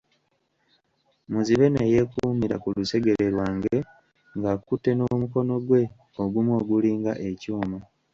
[1.31, 3.75] Muzibe ne yeekumira ku lusegere lwange
[4.37, 5.83] ng'ankutte n'omukono gwe
[6.21, 7.77] ogumu ogulinga ekyuma.